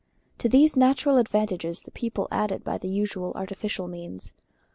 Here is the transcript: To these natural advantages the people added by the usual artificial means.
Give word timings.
To 0.39 0.49
these 0.49 0.75
natural 0.75 1.17
advantages 1.17 1.83
the 1.83 1.91
people 1.91 2.27
added 2.31 2.63
by 2.63 2.79
the 2.79 2.89
usual 2.89 3.33
artificial 3.35 3.87
means. 3.87 4.33